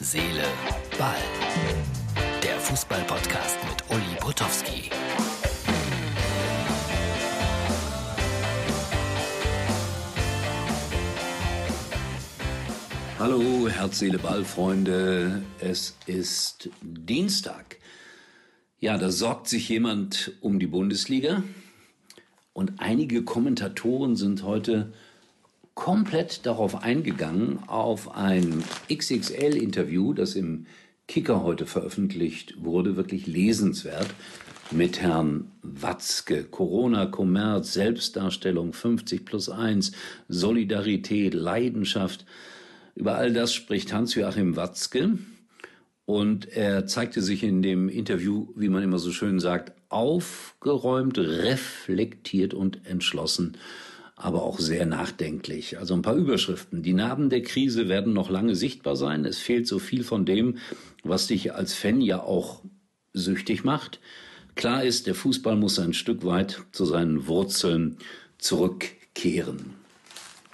Seele, 0.00 0.44
Ball. 0.96 1.16
Der 2.40 2.56
Fußball-Podcast 2.60 3.58
mit 3.68 3.90
Uli 3.90 4.16
Potowski. 4.20 4.90
Hallo, 13.18 13.68
Herz, 13.68 13.98
Seele, 13.98 14.18
Ball, 14.20 14.44
Freunde. 14.44 15.42
Es 15.58 15.96
ist 16.06 16.70
Dienstag. 16.80 17.78
Ja, 18.78 18.98
da 18.98 19.10
sorgt 19.10 19.48
sich 19.48 19.68
jemand 19.68 20.30
um 20.40 20.60
die 20.60 20.68
Bundesliga. 20.68 21.42
Und 22.52 22.74
einige 22.78 23.24
Kommentatoren 23.24 24.14
sind 24.14 24.44
heute 24.44 24.92
komplett 25.78 26.44
darauf 26.44 26.82
eingegangen, 26.82 27.60
auf 27.68 28.16
ein 28.16 28.64
XXL-Interview, 28.92 30.12
das 30.12 30.34
im 30.34 30.66
Kicker 31.06 31.44
heute 31.44 31.66
veröffentlicht 31.66 32.64
wurde, 32.64 32.96
wirklich 32.96 33.28
lesenswert, 33.28 34.08
mit 34.72 35.00
Herrn 35.00 35.52
Watzke. 35.62 36.42
Corona, 36.42 37.06
Kommerz, 37.06 37.74
Selbstdarstellung, 37.74 38.72
50 38.72 39.24
plus 39.24 39.48
1, 39.48 39.92
Solidarität, 40.28 41.32
Leidenschaft. 41.32 42.26
Über 42.96 43.14
all 43.14 43.32
das 43.32 43.54
spricht 43.54 43.92
Hans-Joachim 43.92 44.56
Watzke. 44.56 45.16
Und 46.06 46.48
er 46.48 46.86
zeigte 46.86 47.22
sich 47.22 47.44
in 47.44 47.62
dem 47.62 47.88
Interview, 47.88 48.48
wie 48.56 48.68
man 48.68 48.82
immer 48.82 48.98
so 48.98 49.12
schön 49.12 49.38
sagt, 49.38 49.72
aufgeräumt, 49.90 51.18
reflektiert 51.18 52.52
und 52.52 52.84
entschlossen 52.84 53.56
aber 54.18 54.42
auch 54.42 54.58
sehr 54.58 54.84
nachdenklich. 54.84 55.78
Also 55.78 55.94
ein 55.94 56.02
paar 56.02 56.16
Überschriften. 56.16 56.82
Die 56.82 56.92
Narben 56.92 57.30
der 57.30 57.42
Krise 57.42 57.88
werden 57.88 58.12
noch 58.12 58.30
lange 58.30 58.56
sichtbar 58.56 58.96
sein. 58.96 59.24
Es 59.24 59.38
fehlt 59.38 59.68
so 59.68 59.78
viel 59.78 60.02
von 60.02 60.26
dem, 60.26 60.58
was 61.04 61.28
dich 61.28 61.54
als 61.54 61.74
Fan 61.74 62.00
ja 62.00 62.20
auch 62.20 62.62
süchtig 63.12 63.62
macht. 63.62 64.00
Klar 64.56 64.82
ist, 64.82 65.06
der 65.06 65.14
Fußball 65.14 65.54
muss 65.54 65.78
ein 65.78 65.92
Stück 65.92 66.24
weit 66.24 66.62
zu 66.72 66.84
seinen 66.84 67.28
Wurzeln 67.28 67.98
zurückkehren. 68.38 69.74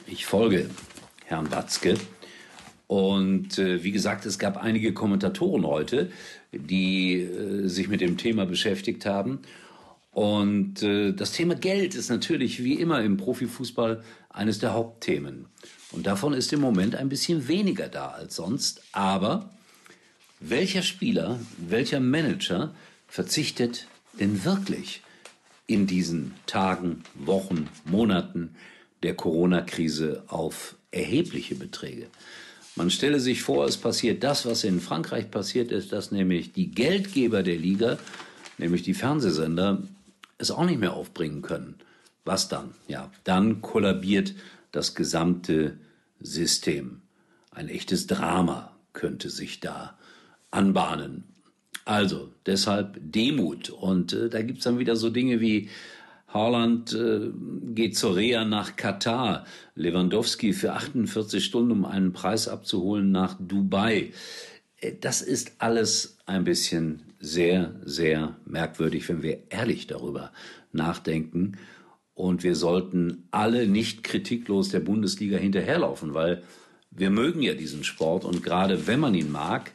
Ich 0.07 0.27
folge 0.27 0.69
Herrn 1.25 1.51
Watzke. 1.51 1.95
Und 2.87 3.59
äh, 3.59 3.83
wie 3.83 3.93
gesagt, 3.93 4.27
es 4.27 4.39
gab 4.39 4.59
einige 4.59 4.93
Kommentatoren 4.93 5.67
heute, 5.67 6.11
die 6.53 7.23
äh, 7.23 7.67
sich 7.67 7.89
mit 7.89 8.03
dem 8.03 8.19
Thema 8.19 8.45
beschäftigt 8.45 9.07
haben. 9.07 9.41
Und 10.15 10.81
äh, 10.85 11.13
das 11.13 11.33
Thema 11.33 11.57
Geld 11.57 11.97
ist 11.97 12.09
natürlich 12.09 12.63
wie 12.63 12.75
immer 12.75 13.03
im 13.03 13.17
Profifußball 13.17 14.05
eines 14.31 14.61
der 14.61 14.73
Hauptthemen. 14.73 15.47
Und 15.91 16.07
davon 16.07 16.35
ist 16.35 16.53
im 16.53 16.61
Moment 16.61 16.95
ein 16.95 17.09
bisschen 17.09 17.49
weniger 17.49 17.89
da 17.89 18.11
als 18.11 18.37
sonst. 18.37 18.81
Aber 18.93 19.51
welcher 20.39 20.83
Spieler, 20.83 21.41
welcher 21.59 21.99
Manager 21.99 22.73
verzichtet 23.09 23.89
denn 24.21 24.45
wirklich 24.45 25.03
in 25.67 25.89
diesen 25.89 26.35
Tagen, 26.47 27.03
Wochen, 27.15 27.69
Monaten 27.85 28.55
der 29.03 29.17
Corona-Krise 29.17 30.23
auf 30.29 30.77
erhebliche 30.93 31.57
Beträge? 31.57 32.07
Man 32.77 32.91
stelle 32.91 33.19
sich 33.19 33.43
vor, 33.43 33.65
es 33.65 33.77
passiert 33.77 34.23
das, 34.23 34.47
was 34.47 34.63
in 34.63 34.81
Frankreich 34.81 35.29
passiert 35.33 35.73
ist, 35.73 35.93
dass 35.93 36.13
nämlich 36.13 36.53
die 36.53 36.71
Geldgeber 36.71 37.43
der 37.43 37.57
Liga, 37.57 37.99
nämlich 38.59 38.83
die 38.83 38.95
Fernsehsender, 38.95 39.83
es 40.39 40.51
auch 40.51 40.65
nicht 40.65 40.81
mehr 40.81 40.95
aufbringen 40.95 41.43
können. 41.43 41.77
Was 42.25 42.49
dann? 42.49 42.75
Ja, 42.89 43.11
dann 43.25 43.61
kollabiert 43.61 44.35
das 44.73 44.95
gesamte 44.95 45.79
System. 46.21 47.03
Ein 47.51 47.69
echtes 47.69 48.07
Drama 48.07 48.77
könnte 48.93 49.31
sich 49.31 49.61
da 49.61 49.99
anbahnen. 50.51 51.25
Also 51.85 52.33
deshalb 52.47 52.99
Demut. 53.01 53.71
Und 53.71 54.13
äh, 54.13 54.29
da 54.31 54.43
gibt's 54.43 54.65
dann 54.65 54.79
wieder 54.79 54.97
so 54.97 55.11
Dinge 55.11 55.41
wie 55.41 55.69
Haaland 56.29 56.93
äh, 56.95 57.31
geht 57.75 57.97
zur 57.97 58.17
Reha 58.17 58.45
nach 58.45 58.75
Katar, 58.75 59.45
Lewandowski 59.77 60.53
für 60.53 60.73
48 60.73 61.45
Stunden, 61.45 61.71
um 61.71 61.85
einen 61.85 62.13
Preis 62.13 62.49
abzuholen 62.49 63.13
nach 63.13 63.37
Dubai. 63.39 64.13
Das 65.01 65.23
ist 65.23 65.53
alles 65.59 66.19
ein 66.27 66.45
bisschen 66.45 67.03
sehr, 67.21 67.75
sehr 67.85 68.37
merkwürdig, 68.45 69.09
wenn 69.09 69.23
wir 69.23 69.51
ehrlich 69.51 69.87
darüber 69.87 70.33
nachdenken. 70.73 71.57
Und 72.15 72.43
wir 72.43 72.55
sollten 72.55 73.27
alle 73.31 73.67
nicht 73.67 74.05
kritiklos 74.05 74.69
der 74.69 74.81
Bundesliga 74.81 75.37
hinterherlaufen, 75.37 76.15
weil 76.15 76.43
wir 76.91 77.11
mögen 77.11 77.43
ja 77.43 77.55
diesen 77.55 77.83
Sport 77.83 78.25
und 78.25 78.43
gerade 78.43 78.87
wenn 78.87 79.01
man 79.01 79.15
ihn 79.15 79.33
mag, 79.33 79.73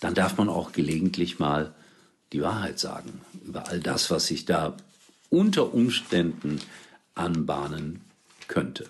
dann 0.00 0.14
darf 0.14 0.38
man 0.38 0.48
auch 0.48 0.72
gelegentlich 0.72 1.38
mal 1.38 1.74
die 2.32 2.40
Wahrheit 2.40 2.78
sagen 2.78 3.20
über 3.44 3.68
all 3.68 3.80
das, 3.80 4.10
was 4.10 4.26
sich 4.26 4.44
da 4.44 4.76
unter 5.30 5.74
Umständen 5.74 6.60
anbahnen 7.14 8.00
könnte. 8.46 8.86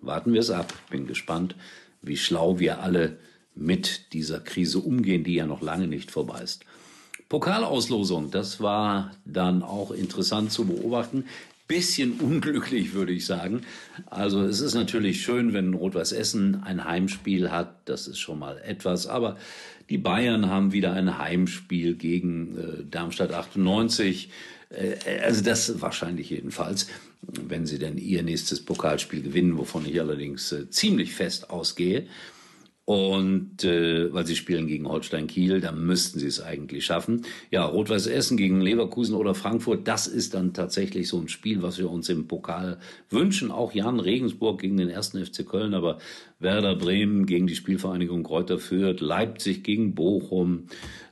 Warten 0.00 0.32
wir 0.32 0.40
es 0.40 0.50
ab. 0.50 0.72
Bin 0.90 1.06
gespannt, 1.06 1.56
wie 2.02 2.16
schlau 2.16 2.58
wir 2.58 2.80
alle 2.80 3.18
mit 3.54 4.12
dieser 4.12 4.40
Krise 4.40 4.78
umgehen, 4.78 5.24
die 5.24 5.34
ja 5.34 5.46
noch 5.46 5.62
lange 5.62 5.86
nicht 5.86 6.10
vorbei 6.10 6.40
ist. 6.42 6.64
Pokalauslosung, 7.28 8.32
das 8.32 8.60
war 8.60 9.12
dann 9.24 9.62
auch 9.62 9.92
interessant 9.92 10.50
zu 10.50 10.66
beobachten. 10.66 11.24
Bisschen 11.68 12.14
unglücklich, 12.14 12.92
würde 12.92 13.12
ich 13.12 13.24
sagen. 13.24 13.62
Also 14.06 14.42
es 14.42 14.60
ist 14.60 14.74
natürlich 14.74 15.22
schön, 15.22 15.52
wenn 15.52 15.74
Rot-Weiß 15.74 16.10
Essen 16.10 16.60
ein 16.64 16.84
Heimspiel 16.84 17.52
hat. 17.52 17.88
Das 17.88 18.08
ist 18.08 18.18
schon 18.18 18.40
mal 18.40 18.58
etwas. 18.58 19.06
Aber 19.06 19.36
die 19.90 19.98
Bayern 19.98 20.48
haben 20.48 20.72
wieder 20.72 20.92
ein 20.92 21.18
Heimspiel 21.18 21.94
gegen 21.94 22.58
äh, 22.58 22.84
Darmstadt 22.90 23.32
98. 23.32 24.30
Äh, 24.70 25.20
also 25.22 25.44
das 25.44 25.80
wahrscheinlich 25.80 26.30
jedenfalls, 26.30 26.88
wenn 27.22 27.64
sie 27.64 27.78
denn 27.78 27.98
ihr 27.98 28.24
nächstes 28.24 28.64
Pokalspiel 28.64 29.22
gewinnen, 29.22 29.56
wovon 29.56 29.86
ich 29.86 30.00
allerdings 30.00 30.50
äh, 30.50 30.68
ziemlich 30.70 31.14
fest 31.14 31.50
ausgehe. 31.50 32.06
Und 32.90 33.62
äh, 33.62 34.12
weil 34.12 34.26
sie 34.26 34.34
spielen 34.34 34.66
gegen 34.66 34.88
Holstein 34.88 35.28
Kiel, 35.28 35.60
da 35.60 35.70
müssten 35.70 36.18
sie 36.18 36.26
es 36.26 36.42
eigentlich 36.42 36.84
schaffen. 36.84 37.24
Ja, 37.52 37.64
Rot-Weiß 37.64 38.08
Essen 38.08 38.36
gegen 38.36 38.60
Leverkusen 38.60 39.14
oder 39.14 39.36
Frankfurt, 39.36 39.86
das 39.86 40.08
ist 40.08 40.34
dann 40.34 40.54
tatsächlich 40.54 41.06
so 41.06 41.20
ein 41.20 41.28
Spiel, 41.28 41.62
was 41.62 41.78
wir 41.78 41.88
uns 41.88 42.08
im 42.08 42.26
Pokal 42.26 42.80
wünschen. 43.08 43.52
Auch 43.52 43.72
Jan 43.72 44.00
Regensburg 44.00 44.60
gegen 44.60 44.76
den 44.76 44.88
ersten 44.88 45.24
FC 45.24 45.46
Köln, 45.46 45.74
aber 45.74 45.98
Werder 46.40 46.74
Bremen 46.74 47.26
gegen 47.26 47.46
die 47.46 47.54
Spielvereinigung 47.54 48.24
Kräuter 48.24 48.58
Fürth, 48.58 49.00
Leipzig 49.00 49.62
gegen 49.62 49.94
Bochum. 49.94 50.66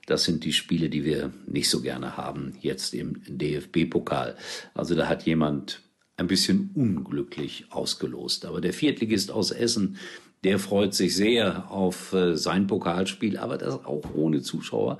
Das 0.04 0.24
sind 0.24 0.44
die 0.44 0.54
Spiele, 0.54 0.88
die 0.88 1.04
wir 1.04 1.32
nicht 1.46 1.70
so 1.70 1.80
gerne 1.80 2.16
haben 2.16 2.54
jetzt 2.60 2.92
im 2.92 3.22
DFB-Pokal. 3.28 4.34
Also 4.74 4.96
da 4.96 5.06
hat 5.06 5.26
jemand 5.26 5.80
ein 6.16 6.26
bisschen 6.26 6.72
unglücklich 6.74 7.66
ausgelost. 7.70 8.46
Aber 8.46 8.60
der 8.60 8.72
Viertligist 8.72 9.30
aus 9.30 9.52
Essen, 9.52 9.96
der 10.44 10.58
freut 10.58 10.94
sich 10.94 11.16
sehr 11.16 11.70
auf 11.70 12.12
äh, 12.12 12.36
sein 12.36 12.66
Pokalspiel, 12.66 13.38
aber 13.38 13.58
das 13.58 13.84
auch 13.84 14.14
ohne 14.14 14.42
Zuschauer. 14.42 14.98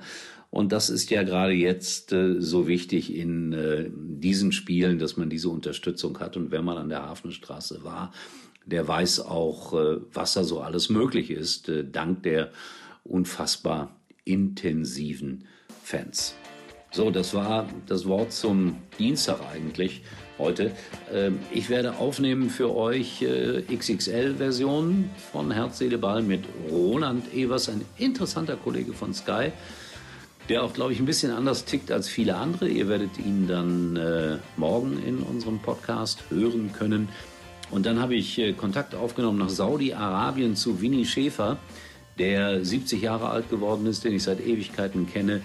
Und 0.51 0.71
das 0.71 0.89
ist 0.89 1.09
ja 1.11 1.23
gerade 1.23 1.53
jetzt 1.53 2.11
äh, 2.11 2.41
so 2.41 2.67
wichtig 2.67 3.15
in 3.15 3.53
äh, 3.53 3.89
diesen 3.93 4.51
Spielen, 4.51 4.99
dass 4.99 5.15
man 5.15 5.29
diese 5.29 5.49
Unterstützung 5.49 6.19
hat. 6.19 6.37
Und 6.37 6.51
wenn 6.51 6.65
man 6.65 6.77
an 6.77 6.89
der 6.89 7.03
Hafenstraße 7.03 7.83
war, 7.83 8.11
der 8.65 8.87
weiß 8.87 9.21
auch, 9.21 9.73
was 10.13 10.33
da 10.33 10.43
so 10.43 10.59
alles 10.59 10.89
möglich 10.89 11.31
ist, 11.31 11.71
dank 11.91 12.21
der 12.21 12.51
unfassbar 13.03 13.95
intensiven 14.25 15.45
Fans. 15.81 16.35
So, 16.91 17.11
das 17.11 17.35
war 17.35 17.67
das 17.85 18.07
Wort 18.07 18.33
zum 18.33 18.77
Dienstag 18.97 19.41
eigentlich 19.53 20.01
heute. 20.39 20.71
Ähm, 21.13 21.37
ich 21.51 21.69
werde 21.69 21.97
aufnehmen 21.97 22.49
für 22.49 22.75
euch 22.75 23.21
äh, 23.21 23.61
XXL-Version 23.61 25.11
von 25.31 25.51
Herz, 25.51 25.77
Seele, 25.77 25.99
Ball 25.99 26.23
mit 26.23 26.45
Roland 26.71 27.31
Evers, 27.31 27.69
ein 27.69 27.85
interessanter 27.97 28.55
Kollege 28.55 28.93
von 28.93 29.13
Sky, 29.13 29.51
der 30.49 30.63
auch, 30.63 30.73
glaube 30.73 30.91
ich, 30.93 30.99
ein 30.99 31.05
bisschen 31.05 31.31
anders 31.31 31.65
tickt 31.65 31.91
als 31.91 32.09
viele 32.09 32.35
andere. 32.35 32.67
Ihr 32.67 32.87
werdet 32.89 33.19
ihn 33.19 33.47
dann 33.47 33.95
äh, 33.95 34.37
morgen 34.57 34.97
in 35.05 35.19
unserem 35.19 35.59
Podcast 35.59 36.23
hören 36.29 36.71
können. 36.73 37.07
Und 37.69 37.85
dann 37.85 37.99
habe 37.99 38.15
ich 38.15 38.39
äh, 38.39 38.53
Kontakt 38.53 38.95
aufgenommen 38.95 39.37
nach 39.37 39.49
Saudi-Arabien 39.49 40.55
zu 40.55 40.81
Winnie 40.81 41.05
Schäfer, 41.05 41.59
der 42.17 42.65
70 42.65 42.99
Jahre 42.99 43.29
alt 43.29 43.47
geworden 43.51 43.85
ist, 43.85 44.03
den 44.05 44.13
ich 44.13 44.23
seit 44.23 44.41
Ewigkeiten 44.41 45.07
kenne 45.07 45.41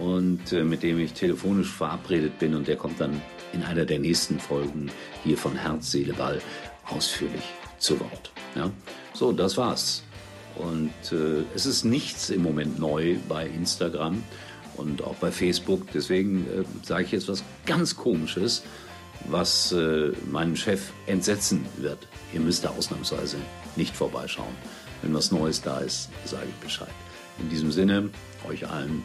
und 0.00 0.52
äh, 0.52 0.64
mit 0.64 0.82
dem 0.82 0.98
ich 0.98 1.12
telefonisch 1.12 1.70
verabredet 1.70 2.38
bin. 2.38 2.54
Und 2.54 2.68
der 2.68 2.76
kommt 2.76 3.00
dann 3.00 3.20
in 3.52 3.62
einer 3.62 3.84
der 3.84 3.98
nächsten 3.98 4.38
Folgen 4.38 4.90
hier 5.24 5.36
von 5.36 5.56
Herz, 5.56 5.90
Seele, 5.90 6.12
Ball 6.12 6.40
ausführlich 6.88 7.42
zu 7.78 7.98
Wort. 8.00 8.32
Ja? 8.54 8.70
So, 9.14 9.32
das 9.32 9.56
war's. 9.56 10.02
Und 10.56 10.92
äh, 11.12 11.44
es 11.54 11.66
ist 11.66 11.84
nichts 11.84 12.30
im 12.30 12.42
Moment 12.42 12.78
neu 12.78 13.16
bei 13.28 13.46
Instagram 13.46 14.22
und 14.76 15.02
auch 15.02 15.14
bei 15.16 15.30
Facebook. 15.30 15.90
Deswegen 15.92 16.46
äh, 16.46 16.64
sage 16.84 17.04
ich 17.04 17.12
jetzt 17.12 17.28
was 17.28 17.44
ganz 17.66 17.96
Komisches, 17.96 18.62
was 19.28 19.72
äh, 19.72 20.12
meinen 20.30 20.56
Chef 20.56 20.92
entsetzen 21.06 21.64
wird. 21.76 21.98
Ihr 22.32 22.40
müsst 22.40 22.64
da 22.64 22.70
ausnahmsweise 22.70 23.36
nicht 23.76 23.94
vorbeischauen. 23.94 24.54
Wenn 25.02 25.14
was 25.14 25.30
Neues 25.30 25.62
da 25.62 25.78
ist, 25.78 26.08
sage 26.24 26.46
ich 26.48 26.64
Bescheid. 26.64 26.88
In 27.38 27.48
diesem 27.48 27.70
Sinne, 27.70 28.10
euch 28.48 28.68
allen 28.68 29.04